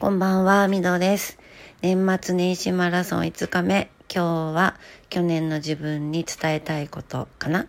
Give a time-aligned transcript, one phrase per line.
[0.00, 1.38] こんばんは、みどです。
[1.80, 3.92] 年末年始マラソン5日目。
[4.12, 4.74] 今日は
[5.08, 7.68] 去年の自分に伝えたいことかな。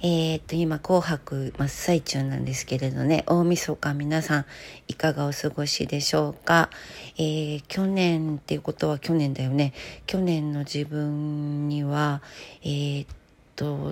[0.00, 4.46] えー、っと、今、紅白真っ最中なんですけれどね、大晦日皆さん
[4.88, 6.70] いかがお過ごしでしょうか。
[7.18, 9.74] えー、去年っていうことは去年だよね。
[10.06, 12.22] 去年の自分には、
[12.62, 13.25] えー、っと、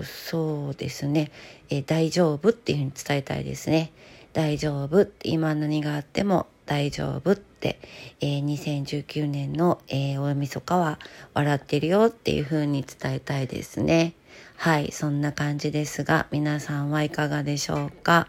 [0.03, 1.31] そうですね、
[1.69, 3.91] え大丈夫っていうふうに伝えたいですね。
[4.33, 5.07] 大丈夫。
[5.23, 7.79] 今何があっても大丈夫って、
[8.19, 10.99] えー、2019年の、えー、大晦日は
[11.33, 14.13] 笑ってるよっていう風に伝えたいですね。
[14.57, 18.27] はい、そんな感じですが、皆さんはいかがでしょうか？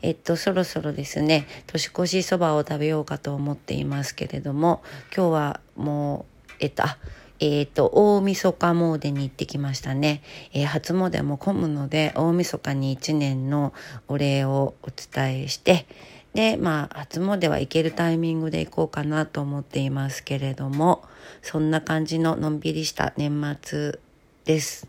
[0.00, 4.82] えっと、そろそろですね、年越しそばを食べようかと思っていますけれども、
[5.14, 6.98] 今日はもう、えっと、あ、
[7.42, 10.22] えっ、ー、と、大晦日詣に行ってきましたね。
[10.52, 13.72] えー、初詣も混むので、大晦日に一年の
[14.06, 15.86] お礼をお伝えして、
[16.34, 21.02] で、まあ、初詣は行けるタイミングで行こうかなと思っていますけれども、
[21.42, 23.98] そんな感じののんびりした年末
[24.44, 24.86] です。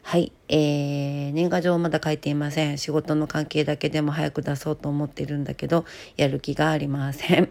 [0.00, 0.32] はい。
[0.48, 2.78] えー、年賀状まだ書いていません。
[2.78, 5.84] 仕事の関係だけでも早く出そうと思ってるんだけど、
[6.16, 7.50] やる気がありません。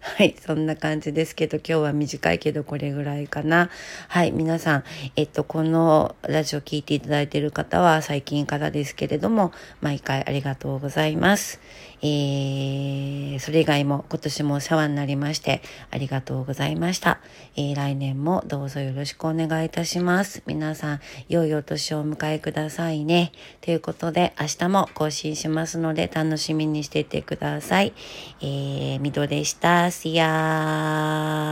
[0.00, 3.70] はい、そんな感じですけど、今日は短いけどこれぐらいかな。
[4.08, 4.84] はい、皆さん、
[5.16, 11.60] えっと、このラジオ聴いていただいている方は最近からですけれども、毎回ありがとうございます。
[13.36, 17.20] えー、それ以外も今年もお世話になりまして、ありがとうございました。
[17.56, 20.42] えー、来年もどうぞよろしくお願いいたします。
[20.46, 23.32] 皆さん、良いお年をお迎えくださいね。
[23.60, 27.92] ということで、明日も更新しますので、楽しみにしていてください。
[28.40, 29.86] えー、みどでした。
[29.86, 31.46] See ya!